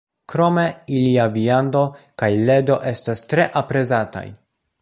[0.31, 0.63] Krome,
[0.99, 1.83] ilia viando
[2.23, 4.29] kaj ledo estas tre aprezataj.